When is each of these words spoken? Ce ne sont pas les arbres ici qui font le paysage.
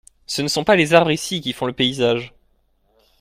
Ce 0.25 0.41
ne 0.41 0.47
sont 0.47 0.63
pas 0.63 0.75
les 0.75 0.95
arbres 0.95 1.11
ici 1.11 1.41
qui 1.41 1.53
font 1.53 1.67
le 1.67 1.73
paysage. 1.73 2.33